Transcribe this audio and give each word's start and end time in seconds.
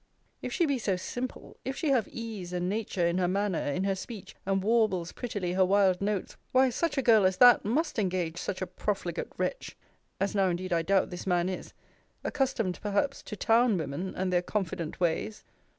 If 0.41 0.51
she 0.51 0.65
be 0.65 0.79
so 0.79 0.95
simple, 0.95 1.57
if 1.63 1.77
she 1.77 1.89
have 1.89 2.07
ease 2.07 2.53
and 2.53 2.67
nature 2.67 3.05
in 3.05 3.19
her 3.19 3.27
manner, 3.27 3.61
in 3.61 3.83
her 3.83 3.93
speech, 3.93 4.35
and 4.47 4.63
warbles 4.63 5.11
prettily 5.11 5.53
her 5.53 5.63
wild 5.63 6.01
notes, 6.01 6.37
why, 6.53 6.71
such 6.71 6.97
a 6.97 7.03
girl 7.03 7.23
as 7.23 7.37
that 7.37 7.63
must 7.65 7.99
engage 7.99 8.39
such 8.39 8.63
a 8.63 8.65
profligate 8.65 9.27
wretch, 9.37 9.77
(as 10.19 10.33
now 10.33 10.47
indeed 10.47 10.73
I 10.73 10.81
doubt 10.81 11.11
this 11.11 11.27
man 11.27 11.49
is,) 11.49 11.73
accustomed, 12.23 12.79
perhaps, 12.81 13.21
to 13.21 13.35
town 13.35 13.77
women, 13.77 14.15
and 14.15 14.33
their 14.33 14.41
confident 14.41 14.99
ways. 14.99 15.43